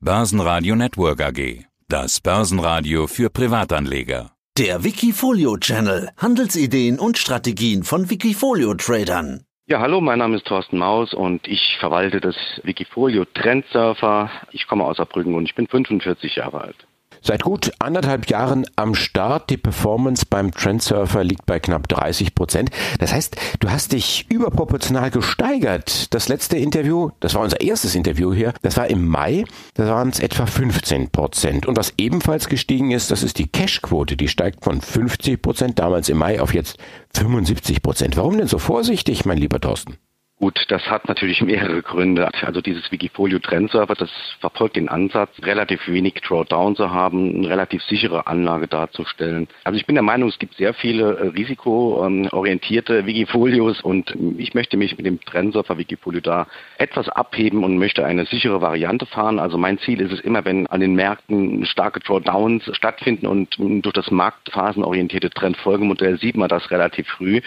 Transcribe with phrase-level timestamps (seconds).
[0.00, 1.64] Börsenradio Network AG.
[1.88, 4.30] Das Börsenradio für Privatanleger.
[4.56, 6.10] Der Wikifolio Channel.
[6.16, 9.42] Handelsideen und Strategien von Wikifolio Tradern.
[9.66, 14.30] Ja, hallo, mein Name ist Thorsten Maus und ich verwalte das Wikifolio Trendsurfer.
[14.52, 16.86] Ich komme aus Saarbrücken und ich bin 45 Jahre alt.
[17.28, 19.50] Seit gut anderthalb Jahren am Start.
[19.50, 22.70] Die Performance beim Trendsurfer liegt bei knapp 30 Prozent.
[23.00, 26.14] Das heißt, du hast dich überproportional gesteigert.
[26.14, 29.44] Das letzte Interview, das war unser erstes Interview hier, das war im Mai.
[29.74, 31.66] Da waren es etwa 15 Prozent.
[31.66, 34.16] Und was ebenfalls gestiegen ist, das ist die Cashquote.
[34.16, 36.78] Die steigt von 50 Prozent damals im Mai auf jetzt
[37.12, 38.16] 75 Prozent.
[38.16, 39.98] Warum denn so vorsichtig, mein lieber Thorsten?
[40.40, 42.28] Gut, das hat natürlich mehrere Gründe.
[42.42, 47.82] Also dieses Wikifolio Trendserver, das verfolgt den Ansatz, relativ wenig Drawdown zu haben, eine relativ
[47.82, 49.48] sichere Anlage darzustellen.
[49.64, 54.76] Also ich bin der Meinung, es gibt sehr viele äh, risikoorientierte Wikifolios und ich möchte
[54.76, 56.46] mich mit dem Trendsurfer Wikifolio da
[56.78, 59.40] etwas abheben und möchte eine sichere Variante fahren.
[59.40, 63.94] Also mein Ziel ist es immer, wenn an den Märkten starke Drawdowns stattfinden und durch
[63.94, 67.40] das marktphasenorientierte Trendfolgemodell sieht man das relativ früh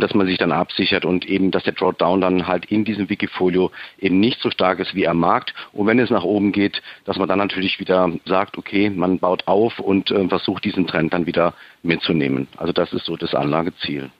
[0.00, 3.70] dass man sich dann absichert und eben, dass der Drawdown dann halt in diesem Wikifolio
[3.98, 5.54] eben nicht so stark ist wie am Markt.
[5.72, 9.46] Und wenn es nach oben geht, dass man dann natürlich wieder sagt, okay, man baut
[9.46, 12.48] auf und äh, versucht diesen Trend dann wieder mitzunehmen.
[12.56, 14.10] Also das ist so das Anlageziel.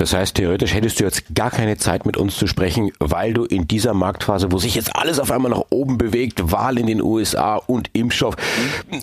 [0.00, 3.44] Das heißt, theoretisch hättest du jetzt gar keine Zeit mit uns zu sprechen, weil du
[3.44, 7.02] in dieser Marktphase, wo sich jetzt alles auf einmal nach oben bewegt, Wahl in den
[7.02, 8.36] USA und Impfstoff,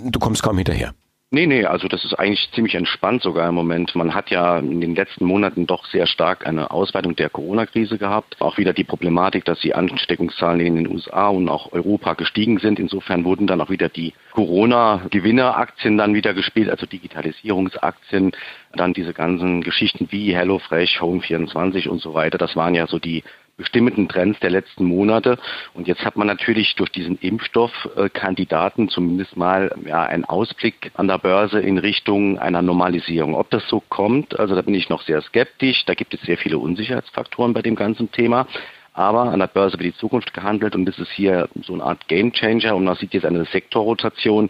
[0.03, 0.93] du kommst kaum hinterher.
[1.35, 3.93] Nee, nee, also das ist eigentlich ziemlich entspannt sogar im Moment.
[3.93, 8.37] Man hat ja in den letzten Monaten doch sehr stark eine Ausweitung der Corona-Krise gehabt.
[8.39, 12.79] Auch wieder die Problematik, dass die Ansteckungszahlen in den USA und auch Europa gestiegen sind.
[12.79, 18.31] Insofern wurden dann auch wieder die Corona-Gewinneraktien dann wieder gespielt, also Digitalisierungsaktien,
[18.71, 22.37] dann diese ganzen Geschichten wie HelloFresh, Home24 und so weiter.
[22.37, 23.23] Das waren ja so die
[23.57, 25.37] bestimmten Trends der letzten Monate.
[25.73, 31.17] Und jetzt hat man natürlich durch diesen Impfstoffkandidaten zumindest mal ja, einen Ausblick an der
[31.17, 33.35] Börse in Richtung einer Normalisierung.
[33.35, 35.85] Ob das so kommt, also da bin ich noch sehr skeptisch.
[35.85, 38.47] Da gibt es sehr viele Unsicherheitsfaktoren bei dem ganzen Thema.
[38.93, 42.07] Aber an der Börse wird die Zukunft gehandelt und das ist hier so eine Art
[42.07, 44.49] Gamechanger und man sieht jetzt eine Sektorrotation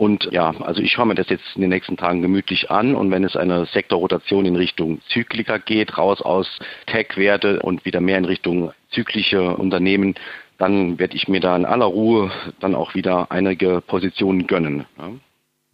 [0.00, 3.10] und ja, also ich schaue mir das jetzt in den nächsten Tagen gemütlich an und
[3.10, 6.48] wenn es eine Sektorrotation in Richtung Zykliker geht, raus aus
[6.86, 10.14] Tech-Werte und wieder mehr in Richtung zyklische Unternehmen,
[10.56, 14.86] dann werde ich mir da in aller Ruhe dann auch wieder einige Positionen gönnen.
[14.96, 15.10] Ja.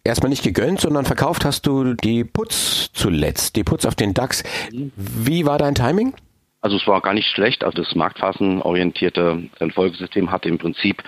[0.02, 4.42] Erstmal nicht gegönnt, sondern verkauft hast du die Putz zuletzt, die Putz auf den DAX.
[4.72, 6.14] Wie war dein Timing?
[6.62, 7.62] Also es war gar nicht schlecht.
[7.62, 11.04] Also das marktphasenorientierte Folgesystem hatte im Prinzip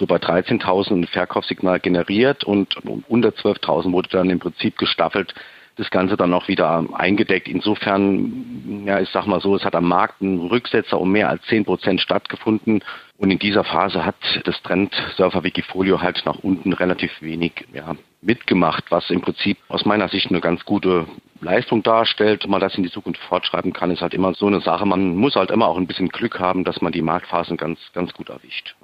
[0.00, 2.74] so bei 13.000 ein Verkaufssignal generiert und
[3.08, 5.34] unter 12.000 wurde dann im Prinzip gestaffelt
[5.80, 7.48] das Ganze dann auch wieder eingedeckt.
[7.48, 11.42] Insofern, ja, ich sag mal so, es hat am Markt ein Rücksetzer um mehr als
[11.46, 12.84] 10 Prozent stattgefunden.
[13.16, 18.84] Und in dieser Phase hat das Trendsurfer Wikifolio halt nach unten relativ wenig ja, mitgemacht,
[18.90, 21.06] was im Prinzip aus meiner Sicht eine ganz gute
[21.40, 22.44] Leistung darstellt.
[22.44, 24.86] Ob man das in die Zukunft fortschreiben kann, ist halt immer so eine Sache.
[24.86, 28.12] Man muss halt immer auch ein bisschen Glück haben, dass man die Marktphasen ganz, ganz
[28.12, 28.74] gut erwischt.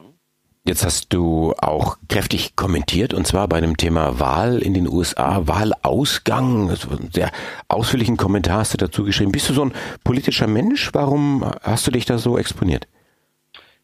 [0.69, 5.47] Jetzt hast du auch kräftig kommentiert und zwar bei dem Thema Wahl in den USA,
[5.47, 6.71] Wahlausgang.
[6.71, 7.31] Also sehr
[7.69, 9.31] ausführlichen Kommentar hast du dazu geschrieben.
[9.31, 9.73] Bist du so ein
[10.03, 10.91] politischer Mensch?
[10.93, 12.89] Warum hast du dich da so exponiert?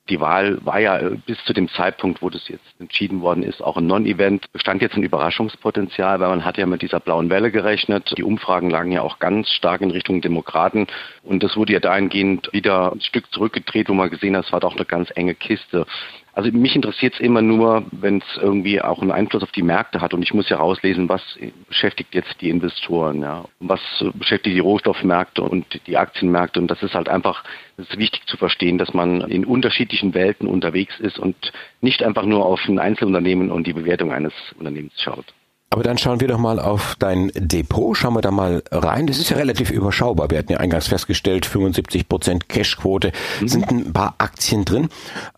[0.09, 3.77] Die Wahl war ja bis zu dem Zeitpunkt, wo das jetzt entschieden worden ist, auch
[3.77, 4.51] ein Non-Event.
[4.53, 8.13] Bestand jetzt ein Überraschungspotenzial, weil man hat ja mit dieser blauen Welle gerechnet.
[8.19, 10.89] Die Umfragen lagen ja auch ganz stark in Richtung Demokraten.
[11.23, 14.59] Und das wurde ja dahingehend wieder ein Stück zurückgedreht, wo man gesehen hat, es war
[14.59, 15.87] doch eine ganz enge Kiste.
[16.35, 20.01] Also mich interessiert es immer nur, wenn es irgendwie auch einen Einfluss auf die Märkte
[20.01, 20.15] hat.
[20.15, 21.23] Und ich muss ja rauslesen, was
[21.69, 23.45] beschäftigt jetzt die Investoren, ja.
[23.61, 23.81] Und was
[24.15, 26.59] beschäftigt die Rohstoffmärkte und die Aktienmärkte.
[26.59, 27.45] Und das ist halt einfach,
[27.77, 32.25] das ist wichtig zu verstehen, dass man in unterschiedlichen Welten unterwegs ist und nicht einfach
[32.25, 35.27] nur auf ein Einzelunternehmen und die Bewertung eines Unternehmens schaut.
[35.73, 39.07] Aber dann schauen wir doch mal auf dein Depot, schauen wir da mal rein.
[39.07, 40.31] Das ist ja relativ überschaubar.
[40.31, 43.11] Wir hatten ja eingangs festgestellt, 75 Prozent Cashquote,
[43.41, 43.49] mhm.
[43.49, 44.91] sind ein paar Aktien drin.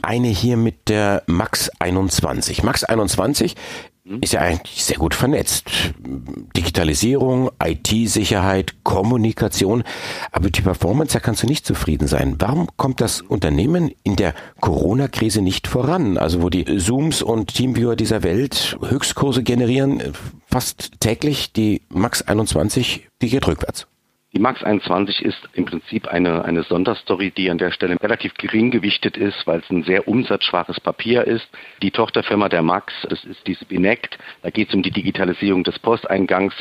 [0.03, 2.65] Eine hier mit der Max 21.
[2.65, 3.55] Max 21
[4.21, 5.71] ist ja eigentlich sehr gut vernetzt.
[6.57, 9.83] Digitalisierung, IT-Sicherheit, Kommunikation.
[10.31, 12.37] Aber die Performance, da kannst du nicht zufrieden sein.
[12.39, 16.19] Warum kommt das Unternehmen in der Corona-Krise nicht voran?
[16.19, 20.03] Also wo die Zooms und Teamviewer dieser Welt Höchstkurse generieren,
[20.47, 23.87] fast täglich die Max 21, die geht rückwärts.
[24.35, 28.73] Die MAX 21 ist im Prinzip eine, eine Sonderstory, die an der Stelle relativ gering
[28.73, 31.49] gewichtet ist, weil es ein sehr umsatzschwaches Papier ist.
[31.83, 35.79] Die Tochterfirma der MAX, das ist diese Binect, da geht es um die Digitalisierung des
[35.79, 36.53] Posteingangs.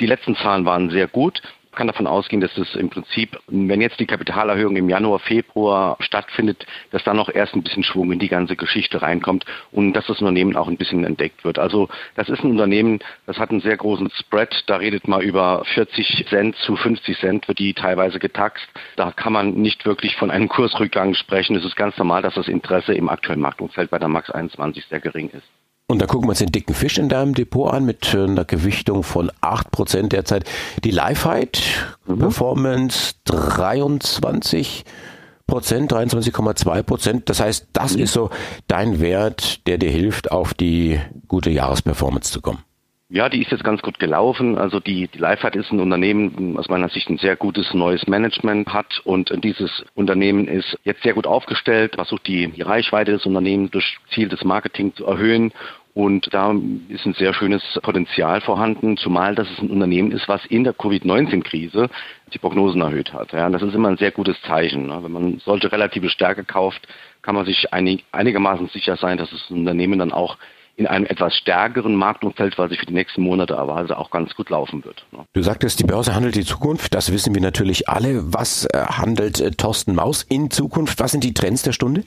[0.00, 1.42] Die letzten Zahlen waren sehr gut.
[1.74, 6.66] Kann davon ausgehen, dass es im Prinzip, wenn jetzt die Kapitalerhöhung im Januar, Februar stattfindet,
[6.90, 10.20] dass dann noch erst ein bisschen Schwung in die ganze Geschichte reinkommt und dass das
[10.20, 11.58] Unternehmen auch ein bisschen entdeckt wird.
[11.58, 14.64] Also das ist ein Unternehmen, das hat einen sehr großen Spread.
[14.66, 18.66] Da redet man über 40 Cent zu 50 Cent, wird die teilweise getaxt.
[18.96, 21.56] Da kann man nicht wirklich von einem Kursrückgang sprechen.
[21.56, 25.00] Es ist ganz normal, dass das Interesse im aktuellen Marktumfeld bei der MAX 21 sehr
[25.00, 25.63] gering ist.
[25.94, 29.04] Und da gucken wir uns den dicken Fisch in deinem Depot an mit einer Gewichtung
[29.04, 30.44] von 8% derzeit.
[30.82, 31.60] Die Lifehide
[32.08, 32.18] mhm.
[32.18, 34.84] Performance 23
[35.46, 37.30] Prozent, 23,2 Prozent.
[37.30, 38.02] Das heißt, das mhm.
[38.02, 38.30] ist so
[38.66, 40.98] dein Wert, der dir hilft, auf die
[41.28, 42.64] gute Jahresperformance zu kommen.
[43.08, 44.58] Ja, die ist jetzt ganz gut gelaufen.
[44.58, 48.72] Also die, die Lifehide ist ein Unternehmen, aus meiner Sicht ein sehr gutes neues Management
[48.72, 53.70] hat und dieses Unternehmen ist jetzt sehr gut aufgestellt, versucht die, die Reichweite des Unternehmens
[53.70, 55.52] durch Ziel des Marketing zu erhöhen
[55.94, 56.52] und da
[56.88, 60.72] ist ein sehr schönes Potenzial vorhanden, zumal das es ein Unternehmen ist, was in der
[60.72, 61.88] Covid-19-Krise
[62.32, 63.32] die Prognosen erhöht hat.
[63.32, 64.88] Ja, das ist immer ein sehr gutes Zeichen.
[64.88, 64.98] Ne?
[65.02, 66.88] Wenn man solche relative Stärke kauft,
[67.22, 70.36] kann man sich einig, einigermaßen sicher sein, dass das Unternehmen dann auch
[70.76, 74.50] in einem etwas stärkeren Marktumfeld, was sich für die nächsten Monate erwartet, auch ganz gut
[74.50, 75.06] laufen wird.
[75.12, 75.20] Ne?
[75.32, 76.94] Du sagtest, die Börse handelt die Zukunft.
[76.94, 78.34] Das wissen wir natürlich alle.
[78.34, 80.98] Was äh, handelt äh, Thorsten Maus in Zukunft?
[80.98, 82.02] Was sind die Trends der Stunde?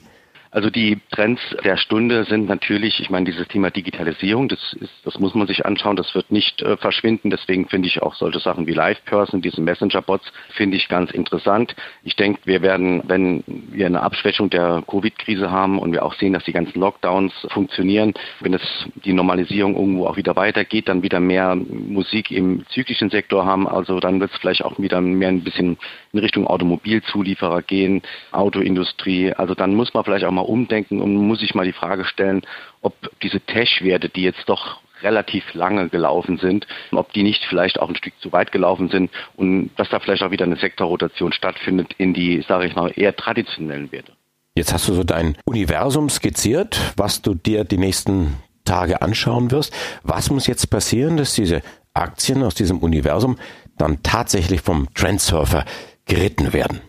[0.50, 5.18] Also die Trends der Stunde sind natürlich, ich meine, dieses Thema Digitalisierung, das ist, das
[5.18, 7.28] muss man sich anschauen, das wird nicht äh, verschwinden.
[7.28, 11.76] Deswegen finde ich auch solche Sachen wie Live-Person, diese Messenger-Bots, finde ich ganz interessant.
[12.02, 16.32] Ich denke, wir werden, wenn wir eine Abschwächung der Covid-Krise haben und wir auch sehen,
[16.32, 18.62] dass die ganzen Lockdowns funktionieren, wenn es
[19.04, 23.68] die Normalisierung irgendwo auch wieder weitergeht, dann wieder mehr Musik im zyklischen Sektor haben.
[23.68, 25.76] Also dann wird es vielleicht auch wieder mehr ein bisschen
[26.12, 28.02] in Richtung Automobilzulieferer gehen,
[28.32, 29.32] Autoindustrie.
[29.34, 32.42] Also dann muss man vielleicht auch mal umdenken und muss sich mal die Frage stellen,
[32.80, 37.88] ob diese Tech-Werte, die jetzt doch relativ lange gelaufen sind, ob die nicht vielleicht auch
[37.88, 41.94] ein Stück zu weit gelaufen sind und dass da vielleicht auch wieder eine Sektorrotation stattfindet
[41.98, 44.12] in die, sage ich mal, eher traditionellen Werte.
[44.56, 49.72] Jetzt hast du so dein Universum skizziert, was du dir die nächsten Tage anschauen wirst.
[50.02, 51.62] Was muss jetzt passieren, dass diese
[51.94, 53.38] Aktien aus diesem Universum
[53.76, 55.64] dann tatsächlich vom Trendsurfer
[56.06, 56.80] geritten werden?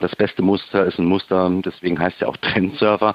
[0.00, 3.14] Das beste Muster ist ein Muster, deswegen heißt ja auch Trendsurfer.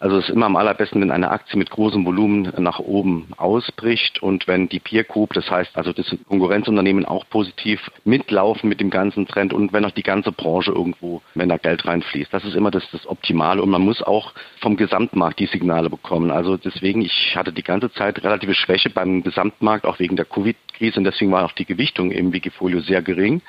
[0.00, 4.22] Also es ist immer am allerbesten, wenn eine Aktie mit großem Volumen nach oben ausbricht
[4.22, 8.90] und wenn die Peer Group, das heißt also das Konkurrenzunternehmen auch positiv mitlaufen mit dem
[8.90, 12.34] ganzen Trend und wenn auch die ganze Branche irgendwo, wenn da Geld reinfließt.
[12.34, 16.30] Das ist immer das, das Optimale und man muss auch vom Gesamtmarkt die Signale bekommen.
[16.30, 20.98] Also deswegen, ich hatte die ganze Zeit relative Schwäche beim Gesamtmarkt, auch wegen der Covid-Krise
[20.98, 23.40] und deswegen war auch die Gewichtung im Wikifolio sehr gering.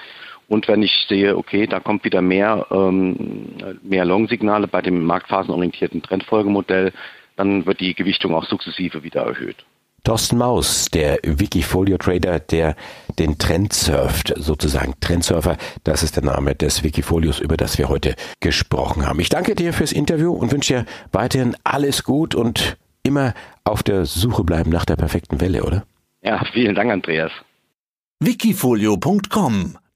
[0.47, 6.01] Und wenn ich sehe, okay, da kommt wieder mehr, ähm, mehr Long-Signale bei dem marktphasenorientierten
[6.01, 6.93] Trendfolgemodell,
[7.35, 9.65] dann wird die Gewichtung auch sukzessive wieder erhöht.
[10.03, 12.75] Thorsten Maus, der Wikifolio-Trader, der
[13.17, 18.15] den Trend surft, sozusagen Trendsurfer, das ist der Name des Wikifolios, über das wir heute
[18.39, 19.19] gesprochen haben.
[19.19, 23.33] Ich danke dir fürs Interview und wünsche dir weiterhin alles gut und immer
[23.63, 25.85] auf der Suche bleiben nach der perfekten Welle, oder?
[26.21, 27.31] Ja, vielen Dank, Andreas.
[28.19, 29.77] Wikifolio.com